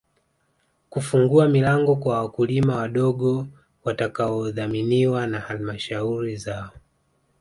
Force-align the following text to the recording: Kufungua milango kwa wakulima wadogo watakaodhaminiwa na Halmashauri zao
Kufungua 0.89 1.49
milango 1.49 1.95
kwa 1.95 2.19
wakulima 2.21 2.75
wadogo 2.75 3.47
watakaodhaminiwa 3.83 5.27
na 5.27 5.39
Halmashauri 5.39 6.35
zao 6.35 6.71